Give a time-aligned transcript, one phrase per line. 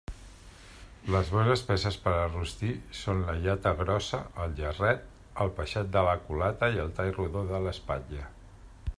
[1.15, 5.03] Les bones peces per a rostir són la llata grossa, el jarret,
[5.45, 8.25] el peixet de la culata i el tall rodó de l'espatlla.